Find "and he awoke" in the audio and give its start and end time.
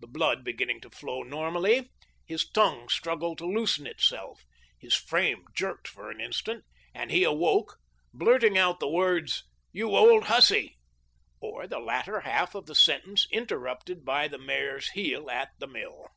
6.92-7.78